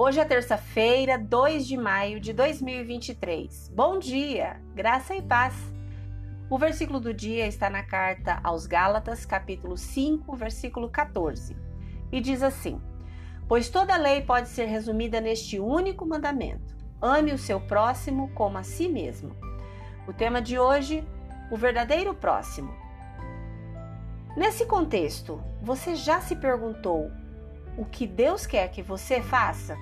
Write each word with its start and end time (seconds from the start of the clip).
Hoje 0.00 0.20
é 0.20 0.24
terça-feira, 0.24 1.18
2 1.18 1.66
de 1.66 1.76
maio 1.76 2.20
de 2.20 2.32
2023. 2.32 3.72
Bom 3.74 3.98
dia, 3.98 4.60
graça 4.72 5.16
e 5.16 5.20
paz. 5.20 5.54
O 6.48 6.56
versículo 6.56 7.00
do 7.00 7.12
dia 7.12 7.46
está 7.46 7.68
na 7.68 7.82
carta 7.82 8.38
aos 8.44 8.64
Gálatas, 8.64 9.26
capítulo 9.26 9.76
5, 9.76 10.36
versículo 10.36 10.88
14, 10.88 11.56
e 12.12 12.20
diz 12.20 12.42
assim: 12.42 12.80
Pois 13.48 13.68
toda 13.68 13.96
lei 13.96 14.22
pode 14.22 14.48
ser 14.48 14.66
resumida 14.66 15.20
neste 15.20 15.58
único 15.58 16.06
mandamento: 16.06 16.76
ame 17.02 17.32
o 17.32 17.38
seu 17.38 17.60
próximo 17.60 18.30
como 18.34 18.56
a 18.56 18.62
si 18.62 18.88
mesmo. 18.88 19.36
O 20.06 20.12
tema 20.12 20.40
de 20.40 20.58
hoje, 20.58 21.04
o 21.50 21.56
verdadeiro 21.56 22.14
próximo. 22.14 22.87
Nesse 24.38 24.66
contexto, 24.66 25.42
você 25.60 25.96
já 25.96 26.20
se 26.20 26.36
perguntou 26.36 27.10
o 27.76 27.84
que 27.84 28.06
Deus 28.06 28.46
quer 28.46 28.70
que 28.70 28.80
você 28.80 29.20
faça? 29.20 29.76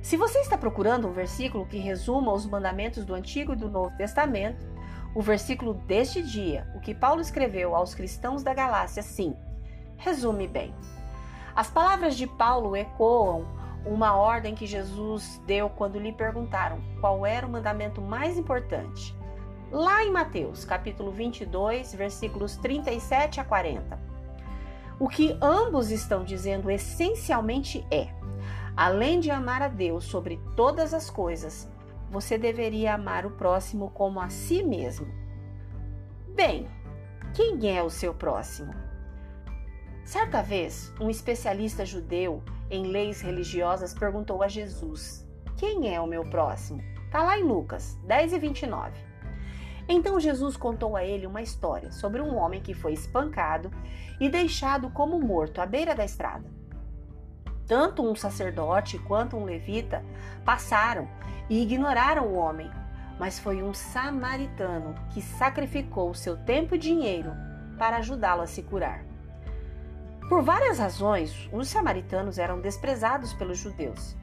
Se 0.00 0.16
você 0.16 0.38
está 0.38 0.56
procurando 0.56 1.08
um 1.08 1.12
versículo 1.12 1.66
que 1.66 1.76
resuma 1.76 2.32
os 2.32 2.46
mandamentos 2.46 3.04
do 3.04 3.16
Antigo 3.16 3.52
e 3.52 3.56
do 3.56 3.68
Novo 3.68 3.96
Testamento, 3.96 4.64
o 5.12 5.20
versículo 5.20 5.74
deste 5.74 6.22
dia, 6.22 6.68
o 6.76 6.80
que 6.80 6.94
Paulo 6.94 7.20
escreveu 7.20 7.74
aos 7.74 7.96
cristãos 7.96 8.44
da 8.44 8.54
Galácia, 8.54 9.02
sim, 9.02 9.34
resume 9.96 10.46
bem. 10.46 10.72
As 11.52 11.68
palavras 11.68 12.16
de 12.16 12.28
Paulo 12.28 12.76
ecoam 12.76 13.44
uma 13.84 14.14
ordem 14.14 14.54
que 14.54 14.66
Jesus 14.66 15.42
deu 15.48 15.68
quando 15.68 15.98
lhe 15.98 16.12
perguntaram 16.12 16.80
qual 17.00 17.26
era 17.26 17.44
o 17.44 17.50
mandamento 17.50 18.00
mais 18.00 18.38
importante. 18.38 19.20
Lá 19.72 20.04
em 20.04 20.10
Mateus, 20.10 20.66
capítulo 20.66 21.10
22, 21.10 21.94
versículos 21.94 22.56
37 22.58 23.40
a 23.40 23.44
40. 23.44 23.98
O 25.00 25.08
que 25.08 25.34
ambos 25.40 25.90
estão 25.90 26.24
dizendo 26.24 26.70
essencialmente 26.70 27.82
é: 27.90 28.08
Além 28.76 29.18
de 29.18 29.30
amar 29.30 29.62
a 29.62 29.68
Deus 29.68 30.04
sobre 30.04 30.38
todas 30.54 30.92
as 30.92 31.08
coisas, 31.08 31.66
você 32.10 32.36
deveria 32.36 32.92
amar 32.92 33.24
o 33.24 33.30
próximo 33.30 33.88
como 33.92 34.20
a 34.20 34.28
si 34.28 34.62
mesmo. 34.62 35.06
Bem, 36.34 36.68
quem 37.32 37.74
é 37.74 37.82
o 37.82 37.88
seu 37.88 38.12
próximo? 38.12 38.74
Certa 40.04 40.42
vez, 40.42 40.92
um 41.00 41.08
especialista 41.08 41.86
judeu 41.86 42.42
em 42.70 42.88
leis 42.88 43.22
religiosas 43.22 43.94
perguntou 43.94 44.42
a 44.42 44.48
Jesus: 44.48 45.26
Quem 45.56 45.94
é 45.94 45.98
o 45.98 46.06
meu 46.06 46.28
próximo? 46.28 46.82
Está 47.06 47.22
lá 47.22 47.38
em 47.38 47.42
Lucas 47.42 47.98
10 48.04 48.34
e 48.34 48.38
29. 48.38 49.11
Então 49.94 50.18
Jesus 50.18 50.56
contou 50.56 50.96
a 50.96 51.04
ele 51.04 51.26
uma 51.26 51.42
história 51.42 51.92
sobre 51.92 52.22
um 52.22 52.34
homem 52.34 52.62
que 52.62 52.72
foi 52.72 52.94
espancado 52.94 53.70
e 54.18 54.26
deixado 54.26 54.88
como 54.88 55.20
morto 55.20 55.60
à 55.60 55.66
beira 55.66 55.94
da 55.94 56.02
estrada. 56.02 56.50
Tanto 57.66 58.02
um 58.02 58.14
sacerdote 58.14 58.98
quanto 58.98 59.36
um 59.36 59.44
levita 59.44 60.02
passaram 60.46 61.06
e 61.50 61.62
ignoraram 61.62 62.26
o 62.28 62.36
homem, 62.36 62.70
mas 63.20 63.38
foi 63.38 63.62
um 63.62 63.74
samaritano 63.74 64.94
que 65.10 65.20
sacrificou 65.20 66.14
seu 66.14 66.38
tempo 66.38 66.74
e 66.74 66.78
dinheiro 66.78 67.30
para 67.78 67.98
ajudá-lo 67.98 68.40
a 68.40 68.46
se 68.46 68.62
curar. 68.62 69.04
Por 70.26 70.42
várias 70.42 70.78
razões, 70.78 71.50
os 71.52 71.68
samaritanos 71.68 72.38
eram 72.38 72.62
desprezados 72.62 73.34
pelos 73.34 73.58
judeus, 73.58 74.16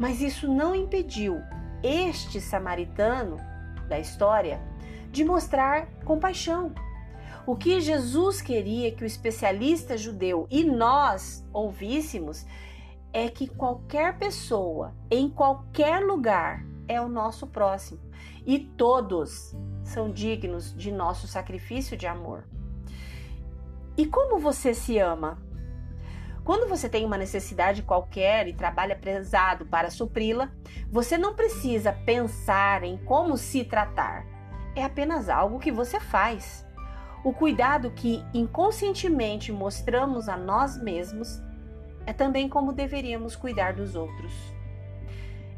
mas 0.00 0.20
isso 0.20 0.52
não 0.52 0.74
impediu 0.74 1.40
este 1.80 2.40
samaritano 2.40 3.51
da 3.92 3.98
história 3.98 4.58
de 5.10 5.22
mostrar 5.22 5.86
compaixão. 6.06 6.74
O 7.46 7.54
que 7.54 7.78
Jesus 7.78 8.40
queria 8.40 8.90
que 8.90 9.04
o 9.04 9.06
especialista 9.06 9.98
judeu 9.98 10.46
e 10.50 10.64
nós 10.64 11.46
ouvíssemos 11.52 12.46
é 13.12 13.28
que 13.28 13.46
qualquer 13.46 14.16
pessoa, 14.16 14.94
em 15.10 15.28
qualquer 15.28 16.00
lugar, 16.00 16.64
é 16.88 16.98
o 17.00 17.08
nosso 17.08 17.46
próximo 17.46 18.00
e 18.46 18.58
todos 18.58 19.54
são 19.84 20.10
dignos 20.10 20.74
de 20.74 20.90
nosso 20.90 21.28
sacrifício 21.28 21.94
de 21.94 22.06
amor. 22.06 22.48
E 23.94 24.06
como 24.06 24.38
você 24.38 24.72
se 24.72 24.98
ama? 24.98 25.41
Quando 26.44 26.68
você 26.68 26.88
tem 26.88 27.04
uma 27.04 27.16
necessidade 27.16 27.82
qualquer 27.82 28.48
e 28.48 28.52
trabalha 28.52 28.96
pesado 28.96 29.64
para 29.64 29.90
supri-la, 29.90 30.50
você 30.90 31.16
não 31.16 31.34
precisa 31.34 31.92
pensar 31.92 32.82
em 32.82 32.96
como 32.96 33.36
se 33.36 33.64
tratar. 33.64 34.26
É 34.74 34.82
apenas 34.82 35.28
algo 35.28 35.60
que 35.60 35.70
você 35.70 36.00
faz. 36.00 36.66
O 37.24 37.32
cuidado 37.32 37.92
que 37.92 38.24
inconscientemente 38.34 39.52
mostramos 39.52 40.28
a 40.28 40.36
nós 40.36 40.76
mesmos 40.82 41.40
é 42.04 42.12
também 42.12 42.48
como 42.48 42.72
deveríamos 42.72 43.36
cuidar 43.36 43.74
dos 43.74 43.94
outros. 43.94 44.32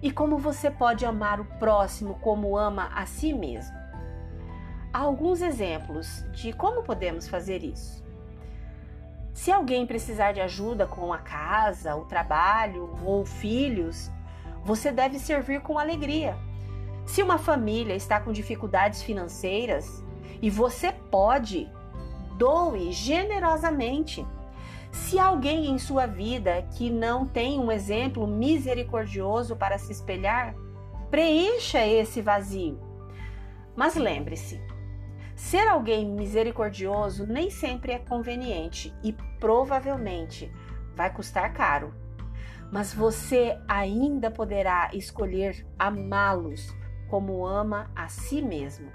E 0.02 0.10
como 0.10 0.36
você 0.36 0.70
pode 0.70 1.06
amar 1.06 1.40
o 1.40 1.46
próximo 1.58 2.18
como 2.20 2.58
ama 2.58 2.90
a 2.94 3.06
si 3.06 3.32
mesmo. 3.32 3.74
Há 4.92 4.98
alguns 4.98 5.40
exemplos 5.40 6.22
de 6.32 6.52
como 6.52 6.82
podemos 6.82 7.26
fazer 7.26 7.64
isso. 7.64 8.03
Se 9.44 9.52
alguém 9.52 9.86
precisar 9.86 10.32
de 10.32 10.40
ajuda 10.40 10.86
com 10.86 11.12
a 11.12 11.18
casa, 11.18 11.94
o 11.94 12.06
trabalho 12.06 12.98
ou 13.04 13.26
filhos, 13.26 14.10
você 14.64 14.90
deve 14.90 15.18
servir 15.18 15.60
com 15.60 15.78
alegria. 15.78 16.34
Se 17.04 17.22
uma 17.22 17.36
família 17.36 17.94
está 17.94 18.18
com 18.18 18.32
dificuldades 18.32 19.02
financeiras 19.02 20.02
e 20.40 20.48
você 20.48 20.92
pode, 21.10 21.70
doe 22.38 22.90
generosamente. 22.90 24.26
Se 24.90 25.18
alguém 25.18 25.66
em 25.66 25.78
sua 25.78 26.06
vida 26.06 26.66
que 26.78 26.88
não 26.88 27.26
tem 27.26 27.60
um 27.60 27.70
exemplo 27.70 28.26
misericordioso 28.26 29.56
para 29.56 29.76
se 29.76 29.92
espelhar, 29.92 30.54
preencha 31.10 31.86
esse 31.86 32.22
vazio. 32.22 32.80
Mas 33.76 33.94
lembre-se, 33.94 34.58
ser 35.34 35.66
alguém 35.68 36.08
misericordioso 36.08 37.26
nem 37.26 37.50
sempre 37.50 37.92
é 37.92 37.98
conveniente 37.98 38.94
e 39.02 39.12
provavelmente 39.40 40.50
vai 40.94 41.12
custar 41.12 41.52
caro. 41.52 41.92
Mas 42.70 42.94
você 42.94 43.58
ainda 43.68 44.30
poderá 44.30 44.90
escolher 44.92 45.66
amá-los 45.78 46.74
como 47.08 47.46
ama 47.46 47.90
a 47.94 48.08
si 48.08 48.40
mesmo. 48.40 48.90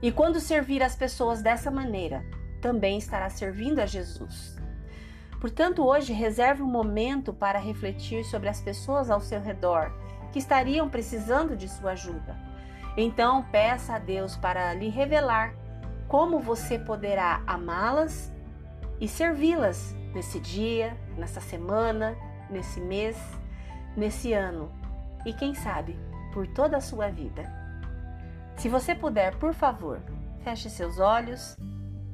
E 0.00 0.12
quando 0.12 0.38
servir 0.38 0.82
as 0.82 0.94
pessoas 0.94 1.42
dessa 1.42 1.70
maneira, 1.70 2.24
também 2.60 2.98
estará 2.98 3.28
servindo 3.28 3.80
a 3.80 3.86
Jesus. 3.86 4.56
Portanto, 5.40 5.84
hoje 5.84 6.12
reserve 6.12 6.62
um 6.62 6.70
momento 6.70 7.32
para 7.32 7.58
refletir 7.58 8.24
sobre 8.24 8.48
as 8.48 8.60
pessoas 8.60 9.10
ao 9.10 9.20
seu 9.20 9.40
redor 9.40 9.92
que 10.32 10.38
estariam 10.38 10.88
precisando 10.88 11.56
de 11.56 11.68
sua 11.68 11.92
ajuda. 11.92 12.47
Então, 13.00 13.44
peça 13.44 13.94
a 13.94 13.98
Deus 13.98 14.36
para 14.36 14.74
lhe 14.74 14.88
revelar 14.88 15.54
como 16.08 16.40
você 16.40 16.78
poderá 16.78 17.42
amá-las 17.46 18.32
e 19.00 19.06
servi-las 19.06 19.94
nesse 20.12 20.40
dia, 20.40 20.96
nessa 21.16 21.40
semana, 21.40 22.16
nesse 22.50 22.80
mês, 22.80 23.16
nesse 23.96 24.32
ano 24.32 24.72
e 25.24 25.32
quem 25.32 25.54
sabe 25.54 25.98
por 26.32 26.46
toda 26.48 26.76
a 26.76 26.80
sua 26.80 27.08
vida. 27.08 27.44
Se 28.56 28.68
você 28.68 28.94
puder, 28.94 29.36
por 29.36 29.54
favor, 29.54 30.00
feche 30.42 30.68
seus 30.68 30.98
olhos 30.98 31.56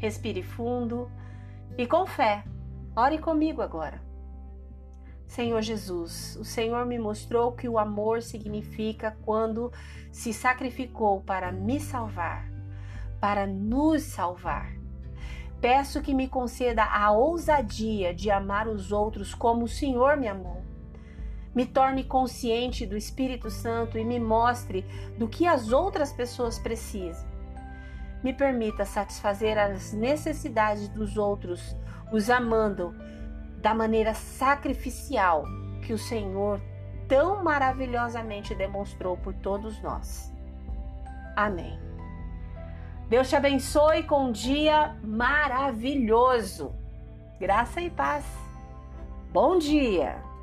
Respire 0.04 0.42
fundo 0.42 1.10
e 1.78 1.86
com 1.86 2.06
fé, 2.06 2.44
ore 2.94 3.16
comigo 3.16 3.62
agora. 3.62 4.02
Senhor 5.34 5.62
Jesus, 5.62 6.36
o 6.36 6.44
Senhor 6.44 6.86
me 6.86 6.96
mostrou 6.96 7.50
que 7.50 7.68
o 7.68 7.76
amor 7.76 8.22
significa 8.22 9.16
quando 9.24 9.72
se 10.12 10.32
sacrificou 10.32 11.22
para 11.22 11.50
me 11.50 11.80
salvar, 11.80 12.48
para 13.20 13.44
nos 13.44 14.04
salvar. 14.04 14.72
Peço 15.60 16.00
que 16.00 16.14
me 16.14 16.28
conceda 16.28 16.84
a 16.84 17.10
ousadia 17.10 18.14
de 18.14 18.30
amar 18.30 18.68
os 18.68 18.92
outros 18.92 19.34
como 19.34 19.64
o 19.64 19.68
Senhor 19.68 20.16
me 20.16 20.28
amou. 20.28 20.62
Me 21.52 21.66
torne 21.66 22.04
consciente 22.04 22.86
do 22.86 22.96
Espírito 22.96 23.50
Santo 23.50 23.98
e 23.98 24.04
me 24.04 24.20
mostre 24.20 24.86
do 25.18 25.26
que 25.26 25.48
as 25.48 25.72
outras 25.72 26.12
pessoas 26.12 26.60
precisam 26.60 27.34
me 28.22 28.32
permita 28.32 28.86
satisfazer 28.86 29.58
as 29.58 29.92
necessidades 29.92 30.88
dos 30.88 31.18
outros, 31.18 31.76
os 32.10 32.30
amando 32.30 32.94
da 33.64 33.72
maneira 33.72 34.12
sacrificial 34.12 35.46
que 35.86 35.94
o 35.94 35.98
Senhor 35.98 36.60
tão 37.08 37.42
maravilhosamente 37.42 38.54
demonstrou 38.54 39.16
por 39.16 39.32
todos 39.32 39.80
nós. 39.80 40.30
Amém. 41.34 41.80
Deus 43.08 43.30
te 43.30 43.36
abençoe 43.36 44.02
com 44.02 44.26
um 44.26 44.32
dia 44.32 44.94
maravilhoso. 45.02 46.74
Graça 47.40 47.80
e 47.80 47.88
paz. 47.88 48.26
Bom 49.32 49.58
dia! 49.58 50.33